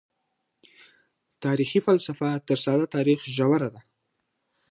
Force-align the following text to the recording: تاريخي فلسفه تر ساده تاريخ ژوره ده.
تاريخي 1.43 1.79
فلسفه 1.87 2.27
تر 2.47 2.57
ساده 2.65 2.85
تاريخ 2.95 3.19
ژوره 3.35 3.69
ده. 3.75 3.81